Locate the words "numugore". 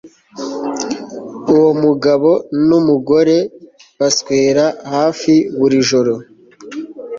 2.67-3.37